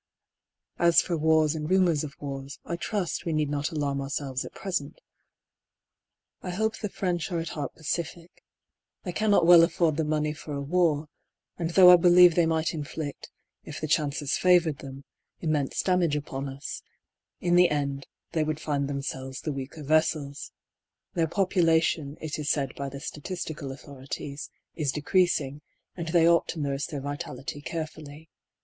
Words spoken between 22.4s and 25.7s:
is said by the statistical autlioi ities, is decreasing,